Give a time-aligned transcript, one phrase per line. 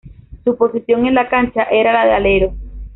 [0.43, 2.53] Su posición en la cancha era la de alero.